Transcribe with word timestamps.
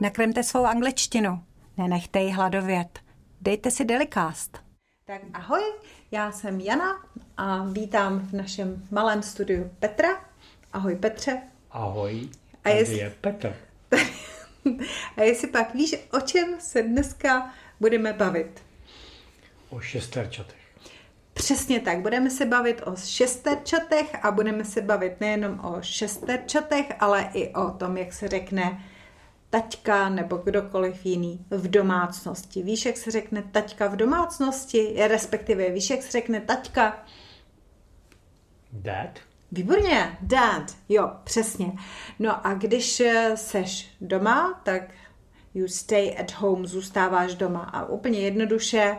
Nakremte 0.00 0.42
svou 0.42 0.64
angličtinu. 0.64 1.44
Nenechte 1.76 2.20
ji 2.20 2.30
hladovět. 2.32 2.98
Dejte 3.40 3.70
si 3.70 3.84
Delicast. 3.84 4.58
Tak 5.04 5.22
ahoj, 5.34 5.62
já 6.10 6.32
jsem 6.32 6.60
Jana 6.60 7.04
a 7.36 7.64
vítám 7.64 8.18
v 8.20 8.32
našem 8.32 8.86
malém 8.90 9.22
studiu 9.22 9.70
Petra. 9.78 10.08
Ahoj 10.72 10.96
Petře. 10.96 11.42
Ahoj, 11.70 12.28
A 12.54 12.68
tady 12.68 12.76
jest- 12.76 12.92
je 12.92 13.10
Petr. 13.20 13.56
A 15.16 15.22
jestli 15.22 15.48
pak 15.48 15.74
víš, 15.74 15.96
o 16.12 16.20
čem 16.20 16.48
se 16.60 16.82
dneska 16.82 17.50
budeme 17.80 18.12
bavit? 18.12 18.62
O 19.70 19.80
šesterčatech. 19.80 20.58
Přesně 21.34 21.80
tak, 21.80 22.00
budeme 22.00 22.30
se 22.30 22.46
bavit 22.46 22.82
o 22.86 22.96
šesterčatech 22.96 24.24
a 24.24 24.30
budeme 24.30 24.64
se 24.64 24.80
bavit 24.82 25.20
nejenom 25.20 25.60
o 25.64 25.76
šesterčatech, 25.82 26.86
ale 27.00 27.30
i 27.34 27.54
o 27.54 27.70
tom, 27.70 27.96
jak 27.96 28.12
se 28.12 28.28
řekne 28.28 28.84
taťka 29.50 30.08
nebo 30.08 30.36
kdokoliv 30.36 31.06
jiný 31.06 31.46
v 31.50 31.70
domácnosti. 31.70 32.62
Víš, 32.62 32.86
jak 32.86 32.96
se 32.96 33.10
řekne 33.10 33.42
taťka 33.42 33.88
v 33.88 33.96
domácnosti? 33.96 34.94
Respektive 35.08 35.70
víš, 35.70 35.90
jak 35.90 36.02
se 36.02 36.10
řekne 36.10 36.40
taťka? 36.40 37.04
Dad? 38.72 39.18
Výborně, 39.52 40.18
dad, 40.20 40.76
jo, 40.88 41.10
přesně. 41.24 41.72
No 42.18 42.46
a 42.46 42.54
když 42.54 43.00
eh, 43.00 43.36
seš 43.36 43.90
doma, 44.00 44.60
tak 44.64 44.82
you 45.54 45.68
stay 45.68 46.16
at 46.20 46.32
home, 46.32 46.66
zůstáváš 46.66 47.34
doma. 47.34 47.60
A 47.60 47.84
úplně 47.84 48.18
jednoduše, 48.18 48.98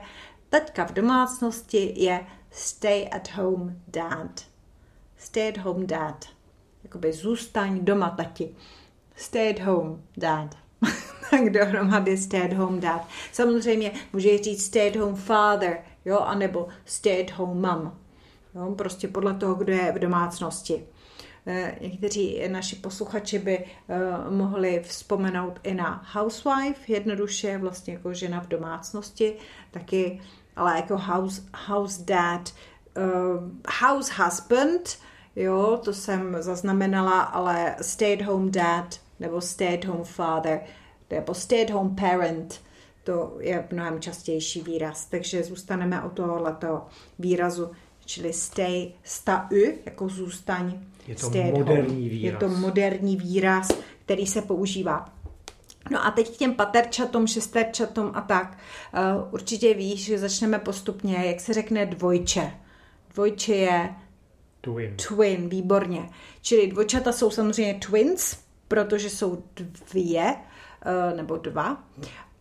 taťka 0.49 0.85
v 0.85 0.93
domácnosti 0.93 1.93
je 1.95 2.26
stay 2.52 3.09
at 3.12 3.31
home 3.31 3.81
dad. 3.88 4.41
Stay 5.18 5.49
at 5.49 5.57
home 5.57 5.88
dad. 5.88 6.26
Jakoby 6.84 7.13
zůstaň 7.13 7.85
doma, 7.85 8.09
tati. 8.09 8.55
Stay 9.20 9.49
at 9.49 9.59
home 9.59 10.01
dad. 10.17 10.55
tak 11.31 11.49
dohromady 11.49 12.17
stay 12.17 12.41
at 12.41 12.53
home 12.53 12.79
dad. 12.79 13.07
Samozřejmě 13.31 13.91
můžeš 14.13 14.41
říct 14.41 14.65
stay 14.65 14.89
at 14.89 14.95
home 14.95 15.15
father, 15.15 15.77
jo, 16.05 16.20
anebo 16.20 16.67
stay 16.85 17.21
at 17.23 17.31
home 17.31 17.61
mom. 17.61 17.93
Jo, 18.55 18.76
prostě 18.76 19.07
podle 19.07 19.34
toho, 19.34 19.55
kdo 19.55 19.73
je 19.73 19.91
v 19.91 19.99
domácnosti. 19.99 20.84
Eh, 21.45 21.76
Někteří 21.81 22.41
naši 22.48 22.76
posluchači 22.76 23.39
by 23.39 23.57
eh, 23.57 23.65
mohli 24.29 24.84
vzpomenout 24.84 25.59
i 25.63 25.73
na 25.73 26.05
housewife, 26.13 26.91
jednoduše 26.91 27.57
vlastně 27.57 27.93
jako 27.93 28.13
žena 28.13 28.41
v 28.41 28.48
domácnosti, 28.48 29.35
taky, 29.71 30.21
ale 30.55 30.76
jako 30.76 30.98
house, 30.98 31.41
house 31.67 32.04
dad, 32.04 32.54
eh, 32.98 33.01
house 33.81 34.13
husband, 34.23 34.98
jo, 35.35 35.79
to 35.83 35.93
jsem 35.93 36.35
zaznamenala, 36.39 37.21
ale 37.21 37.76
stay 37.81 38.13
at 38.13 38.21
home 38.21 38.51
dad 38.51 38.99
nebo 39.20 39.41
stay 39.41 39.73
at 39.73 39.85
home 39.85 40.03
father 40.03 40.59
nebo 41.09 41.34
stay 41.34 41.63
at 41.63 41.70
home 41.70 41.95
parent, 41.95 42.62
to 43.03 43.37
je 43.39 43.67
mnohem 43.71 43.99
častější 43.99 44.61
výraz, 44.61 45.05
takže 45.05 45.43
zůstaneme 45.43 46.03
u 46.05 46.09
tohoto 46.09 46.85
výrazu, 47.20 47.71
čili 48.05 48.34
stay, 48.34 48.91
sta 49.03 49.48
ü, 49.53 49.77
jako 49.85 50.09
zůstaň. 50.09 50.79
Je 51.07 51.15
to 51.15 51.27
stay 51.29 51.51
moderní 51.51 52.09
výraz. 52.09 52.34
Je 52.34 52.49
to 52.49 52.55
moderní 52.55 53.15
výraz, 53.15 53.67
který 54.05 54.27
se 54.27 54.41
používá. 54.41 55.05
No 55.91 56.05
a 56.05 56.11
teď 56.11 56.35
k 56.35 56.37
těm 56.37 56.54
paterčatům, 56.54 57.27
šesterčatům 57.27 58.11
a 58.13 58.21
tak. 58.21 58.57
Uh, 58.93 59.33
určitě 59.33 59.73
víš, 59.73 60.05
že 60.05 60.17
začneme 60.17 60.59
postupně, 60.59 61.15
jak 61.15 61.39
se 61.39 61.54
řekne 61.54 61.85
dvojče. 61.85 62.51
Dvojče 63.13 63.55
je 63.55 63.95
Twin. 64.61 64.95
twin, 64.95 65.50
výborně. 65.50 66.09
Čili 66.41 66.67
dvojčata 66.67 67.11
jsou 67.11 67.31
samozřejmě 67.31 67.73
twins, 67.73 68.38
protože 68.69 69.09
jsou 69.09 69.44
dvě, 69.57 70.35
eh, 70.35 71.16
nebo 71.16 71.38
dva. 71.38 71.84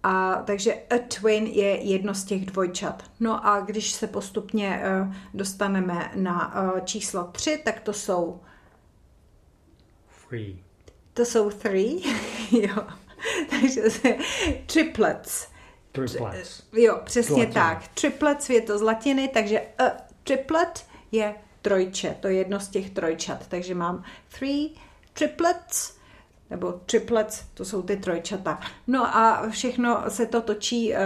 A 0.02 0.34
takže 0.46 0.75
a 0.75 0.98
twin 1.08 1.47
je 1.47 1.76
jedno 1.82 2.14
z 2.14 2.25
těch 2.25 2.47
dvojčat. 2.47 3.03
No 3.20 3.47
a 3.47 3.60
když 3.60 3.92
se 3.92 4.06
postupně 4.06 4.80
eh, 4.84 5.14
dostaneme 5.34 6.10
na 6.14 6.54
eh, 6.76 6.80
číslo 6.84 7.25
tři, 7.25 7.62
tak 7.64 7.80
to 7.80 7.92
jsou, 7.92 8.41
Free. 10.08 10.58
to 11.14 11.25
jsou 11.25 11.50
three, 11.50 12.03
jo. 12.60 12.86
Takže 13.50 13.91
se, 13.91 14.16
triplets. 14.66 15.48
Triplets. 15.92 16.62
Jo, 16.72 17.00
přesně 17.04 17.34
Z 17.34 17.38
latiny. 17.38 17.54
tak. 17.54 17.88
Triplets 17.88 18.50
je 18.50 18.60
to 18.60 18.78
z 18.78 18.82
latiny, 18.82 19.28
takže 19.28 19.60
a 19.78 19.82
triplet 20.24 20.86
je 21.12 21.34
trojče, 21.62 22.16
to 22.20 22.28
je 22.28 22.34
jedno 22.34 22.60
z 22.60 22.69
těch 22.69 22.91
trojčat. 22.91 23.47
Takže 23.47 23.74
mám 23.74 24.04
three 24.38 24.69
triplets, 25.12 25.97
nebo 26.50 26.72
triplets, 26.72 27.44
to 27.54 27.64
jsou 27.64 27.82
ty 27.82 27.97
trojčata. 27.97 28.60
No 28.86 29.16
a 29.16 29.48
všechno 29.50 30.03
se 30.09 30.26
to 30.26 30.42
točí 30.42 30.92
uh, 30.92 30.97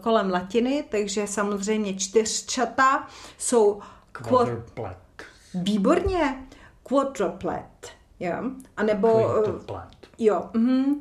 kolem 0.00 0.30
latiny, 0.30 0.84
takže 0.90 1.26
samozřejmě 1.26 1.94
čtyřčata 1.98 3.08
jsou 3.38 3.80
quad, 4.12 4.28
Quadruplet. 4.48 4.98
výborně 5.54 6.46
quadruplet, 6.82 7.88
jo, 8.20 8.32
a 8.76 8.82
nebo 8.82 9.12
uh, 9.14 9.42
Quintuplet. 9.42 9.88
jo, 10.18 10.50
mhm, 10.54 11.00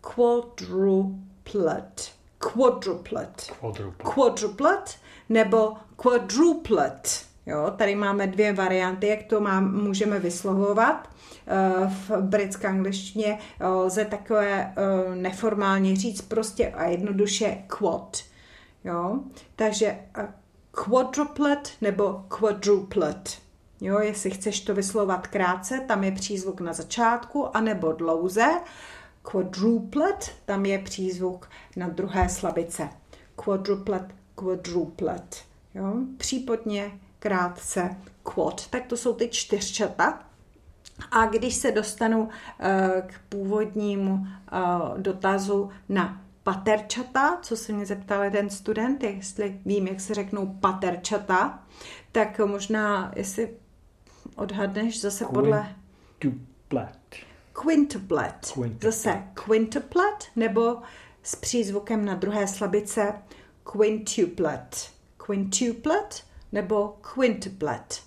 quadruplet, 0.00 2.12
quadruplet 2.38 3.52
Quadruplet. 3.60 4.14
quadruplet 4.14 4.96
nebo 5.28 5.76
quadruplet. 5.96 7.24
Jo, 7.46 7.72
tady 7.76 7.94
máme 7.94 8.26
dvě 8.26 8.52
varianty, 8.52 9.06
jak 9.06 9.22
to 9.22 9.40
mám, 9.40 9.82
můžeme 9.82 10.18
vyslovovat. 10.18 11.08
Eh, 11.46 11.88
V 11.88 12.10
britské 12.20 12.68
angličtině 12.68 13.38
eh, 13.60 13.66
lze 13.66 14.04
takové 14.04 14.74
eh, 14.76 15.14
neformálně 15.14 15.96
říct 15.96 16.22
prostě 16.22 16.68
a 16.68 16.84
jednoduše 16.84 17.64
quad. 17.66 18.18
Jo, 18.84 19.18
takže 19.56 19.98
quadruplet 20.70 21.72
nebo 21.80 22.24
quadruplet. 22.28 23.38
Jo, 23.80 23.98
jestli 23.98 24.30
chceš 24.30 24.60
to 24.60 24.74
vyslovovat 24.74 25.26
krátce, 25.26 25.80
tam 25.80 26.04
je 26.04 26.12
přízvuk 26.12 26.60
na 26.60 26.72
začátku, 26.72 27.56
anebo 27.56 27.92
dlouze. 27.92 28.46
Quadruplet, 29.22 30.32
tam 30.44 30.66
je 30.66 30.78
přízvuk 30.78 31.48
na 31.76 31.88
druhé 31.88 32.28
slabice. 32.28 32.88
Quadruplet, 33.36 34.14
quadruplet. 34.34 35.36
Jo, 35.74 35.94
případně 36.16 37.00
krátce 37.22 37.96
quad. 38.22 38.68
Tak 38.70 38.86
to 38.86 38.96
jsou 38.96 39.14
ty 39.14 39.28
čtyřčata. 39.28 40.22
A 41.10 41.26
když 41.26 41.54
se 41.54 41.72
dostanu 41.72 42.28
eh, 42.60 43.02
k 43.06 43.20
původnímu 43.28 44.26
eh, 44.26 44.58
dotazu 44.96 45.70
na 45.88 46.20
paterčata, 46.42 47.38
co 47.42 47.56
se 47.56 47.72
mě 47.72 47.86
zeptal 47.86 48.22
jeden 48.22 48.50
student, 48.50 49.02
jestli 49.02 49.60
vím, 49.64 49.86
jak 49.86 50.00
se 50.00 50.14
řeknou 50.14 50.46
paterčata, 50.46 51.62
tak 52.12 52.38
možná, 52.38 53.12
jestli 53.16 53.50
odhadneš 54.36 55.00
zase 55.00 55.24
podle 55.24 55.76
Quintuplet. 56.18 56.98
quintuplet. 57.62 58.52
Quintuplet. 58.54 58.82
Zase 58.82 59.22
quintuplet 59.34 60.26
nebo 60.36 60.76
s 61.22 61.36
přízvukem 61.36 62.04
na 62.04 62.14
druhé 62.14 62.48
slabice 62.48 63.14
quintuplet. 63.72 64.90
Quintuplet 65.26 66.24
nebo 66.52 66.96
quintuplet. 67.14 68.02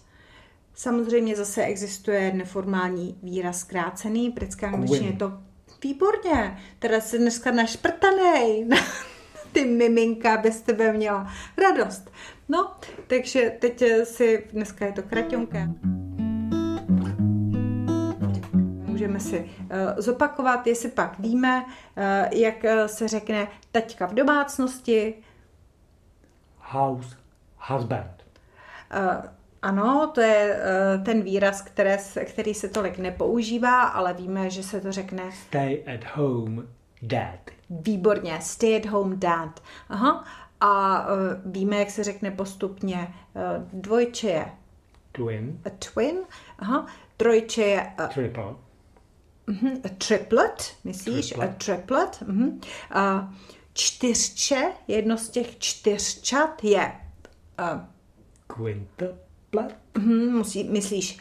Samozřejmě 0.74 1.36
zase 1.36 1.64
existuje 1.64 2.34
neformální 2.34 3.20
výraz 3.24 3.60
zkrácený, 3.60 4.30
v 4.30 4.34
britské 4.34 4.68
angličtině 4.68 5.10
je 5.10 5.16
to 5.16 5.34
výborně. 5.84 6.58
Teda 6.80 7.02
se 7.02 7.18
dneska 7.18 7.52
našprtanej 7.52 8.66
na 8.66 8.78
ty 9.52 9.66
miminka 9.66 10.38
bez 10.38 10.62
tebe 10.62 10.94
měla 10.94 11.34
radost. 11.58 12.12
No, 12.50 12.72
takže 13.08 13.58
teď 13.60 13.84
si, 14.04 14.48
dneska 14.54 14.86
je 14.86 14.92
to 14.92 15.04
kraťonké. 15.04 15.70
Můžeme 18.86 19.20
si 19.20 19.40
uh, 19.40 19.70
zopakovat, 19.98 20.68
jestli 20.68 20.90
pak 20.90 21.20
víme, 21.20 21.66
uh, 21.66 22.40
jak 22.40 22.64
uh, 22.64 22.86
se 22.86 23.08
řekne 23.08 23.48
taťka 23.72 24.06
v 24.06 24.14
domácnosti. 24.14 25.14
House. 26.58 27.18
Husband. 27.58 28.25
Uh, 28.96 29.26
ano, 29.62 30.12
to 30.16 30.22
je 30.22 30.56
uh, 30.98 31.04
ten 31.04 31.22
výraz, 31.22 31.62
které, 31.62 31.98
který 32.26 32.54
se 32.54 32.68
tolik 32.70 32.98
nepoužívá, 32.98 33.84
ale 33.84 34.14
víme, 34.14 34.50
že 34.50 34.64
se 34.64 34.82
to 34.82 34.92
řekne 34.92 35.24
Stay 35.48 35.84
at 35.96 36.16
home. 36.16 36.68
Dad. 37.02 37.40
výborně. 37.70 38.38
Stay 38.42 38.76
at 38.78 38.86
home 38.86 39.20
dad. 39.20 39.64
Aha. 39.90 40.26
A 40.62 41.02
uh, 41.08 41.14
víme, 41.52 41.76
jak 41.78 41.90
se 41.92 42.04
řekne 42.04 42.32
postupně. 42.32 43.14
Dvojče 43.74 44.28
je 44.28 44.46
Twin. 45.12 45.60
a 45.66 45.70
twin. 45.70 46.18
Aha. 46.60 46.86
Trojče 47.18 47.62
je 47.62 47.94
a 47.98 48.08
Triple. 48.08 48.56
Mhm, 49.48 49.72
a 49.86 49.90
triplet, 50.08 50.74
myslíš? 50.84 51.28
Triplet. 51.30 51.50
A 51.50 51.54
triplet. 51.54 52.24
mhm. 52.28 52.62
A 52.92 53.34
čtyřče, 53.74 54.72
jedno 54.88 55.18
z 55.18 55.30
těch 55.30 55.60
čtyřčat 55.60 56.64
je, 56.64 56.92
a, 57.58 57.88
Quintuplet. 58.48 59.76
mhm, 59.98 60.38
musí, 60.38 60.64
myslíš, 60.64 61.20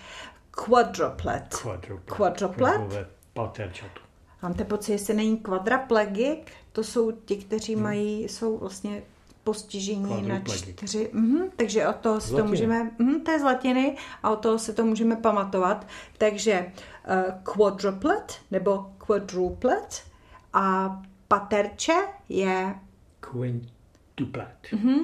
quadruplet. 0.51 1.55
Quadruplet. 1.63 2.17
Quadruplet? 2.17 2.81
Ve 2.81 3.07
paterčatu. 3.33 4.01
Máte 4.43 4.65
pocit, 4.65 4.93
jestli 4.93 5.15
není 5.15 5.39
quadraplegik? 5.39 6.53
To 6.73 6.85
jsou 6.85 7.13
ti, 7.13 7.37
kteří 7.37 7.77
mají, 7.77 8.23
jsou 8.25 8.59
vlastně 8.59 9.03
postižení 9.45 10.23
na 10.29 10.41
čtyři. 10.41 11.11
Mhm, 11.13 11.51
takže 11.57 11.89
od 11.89 11.97
toho 11.97 12.21
si 12.21 12.35
to 12.35 12.45
můžeme, 12.45 12.91
mhm, 12.99 13.21
to 13.21 13.31
je 13.31 13.41
z 13.41 13.43
latiny 13.43 13.97
a 14.23 14.31
od 14.31 14.37
toho 14.37 14.59
se 14.59 14.73
to 14.73 14.85
můžeme 14.85 15.17
pamatovat. 15.17 15.87
Takže 16.19 16.67
uh, 16.67 17.43
quadruplet 17.43 18.39
nebo 18.51 18.87
quadruplet 18.99 20.03
a 20.53 20.97
paterče 21.29 21.95
je 22.29 22.75
Quintuplet. 23.21 24.57
mhm, 24.73 24.97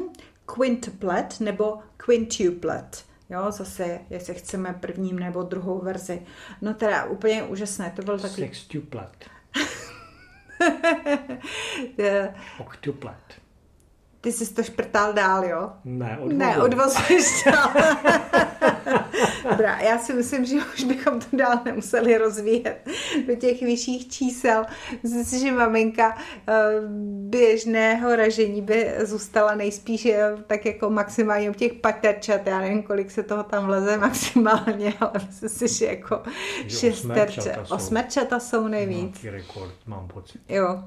quintuplet 0.55 1.41
nebo 1.41 1.79
quintuplet. 1.97 3.05
Jo, 3.31 3.51
zase, 3.51 4.01
jestli 4.11 4.35
chceme 4.35 4.75
prvním 4.81 5.19
nebo 5.19 5.43
druhou 5.43 5.79
verzi. 5.79 6.23
No 6.61 6.75
teda 6.75 7.05
úplně 7.05 7.43
úžasné, 7.43 7.93
to 7.97 8.03
byl 8.03 8.19
takový... 8.19 8.43
Sextuplet. 8.43 9.27
Octuplet. 12.59 13.41
Ty 14.21 14.33
jsi 14.33 14.55
to 14.55 14.63
šprtal 14.63 15.13
dál, 15.13 15.45
jo? 15.45 15.73
Ne, 15.85 16.19
odvodu. 16.19 16.37
Ne, 16.37 16.63
odvozuješ 16.63 17.45
dál. 17.45 17.71
Dobrá, 19.51 19.79
já 19.81 19.99
si 19.99 20.13
myslím, 20.15 20.45
že 20.45 20.57
už 20.75 20.85
bychom 20.85 21.21
to 21.21 21.37
dál 21.37 21.61
nemuseli 21.65 22.19
rozvíjet 22.19 22.89
do 23.27 23.35
těch 23.35 23.63
vyšších 23.63 24.09
čísel. 24.09 24.65
Myslím 25.03 25.25
si, 25.25 25.39
že 25.41 25.53
maminka 25.53 26.19
eh, 26.49 26.53
běžného 27.31 28.17
ražení 28.17 28.63
by 28.63 28.95
zůstala 29.03 29.55
nejspíš 29.55 30.07
eh, 30.07 30.33
tak 30.47 30.67
jako 30.67 30.91
maximálně 30.91 31.51
u 31.51 31.55
těch 31.55 31.73
paterčat. 31.73 32.47
Já 32.47 32.59
nevím, 32.61 32.83
kolik 32.83 33.11
se 33.11 33.23
toho 33.23 33.43
tam 33.43 33.67
vleze 33.67 33.97
maximálně, 33.97 34.95
ale 35.01 35.13
myslím 35.27 35.49
si, 35.49 35.69
že 35.79 35.87
jako 35.87 36.23
šesterče. 36.69 37.41
osmerčata 37.41 37.65
jsou. 37.65 37.75
Osmerčata 37.75 38.41
jsou 38.41 38.69
nejvíc. 38.69 39.23
Nějaký 39.23 39.31
rekord, 39.31 39.75
mám 39.87 40.09
pocit. 40.09 40.41
Jo, 40.49 40.83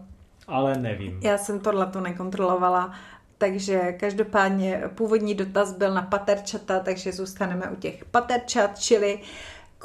Ale 0.48 0.78
nevím. 0.78 1.20
Já 1.24 1.38
jsem 1.38 1.60
tohle 1.60 1.86
to 1.86 2.02
nekontrolovala, 2.02 2.94
takže 3.44 3.94
každopádně 3.94 4.84
původní 4.95 5.36
dotaz 5.36 5.74
byl 5.74 5.94
na 5.94 6.01
paterčata, 6.01 6.80
takže 6.80 7.12
zůstaneme 7.12 7.69
u 7.69 7.75
těch 7.75 8.06
paterčat, 8.06 8.80
čili 8.80 9.19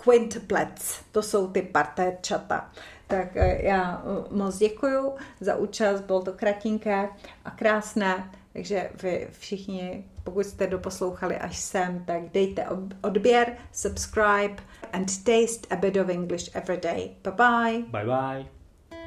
quintuplets, 0.05 1.01
to 1.13 1.23
jsou 1.23 1.49
ty 1.49 1.63
paterčata. 1.63 2.71
Tak 3.07 3.37
eh, 3.37 3.63
já 3.63 4.03
eh, 4.05 4.35
moc 4.35 4.59
děkuju 4.59 5.13
za 5.41 5.57
účast, 5.57 6.01
bylo 6.01 6.23
to 6.23 6.33
kratinké 6.33 7.09
a 7.45 7.51
krásné, 7.51 8.31
takže 8.53 8.91
vy 9.03 9.29
všichni, 9.39 10.05
pokud 10.25 10.47
jste 10.47 10.67
doposlouchali 10.67 11.37
až 11.37 11.59
sem, 11.59 12.05
tak 12.05 12.23
dejte 12.33 12.67
odběr, 13.03 13.57
subscribe 13.73 14.63
and 14.93 15.25
taste 15.25 15.69
a 15.71 15.77
bit 15.77 15.97
of 15.97 16.09
English 16.09 16.57
every 16.57 16.77
day. 16.77 17.11
Bye 17.23 17.33
bye. 17.33 17.83
Bye 17.89 18.05
bye. 18.05 18.47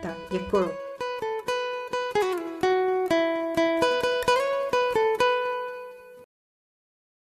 Tak 0.01 0.17
děkuju. 0.31 0.90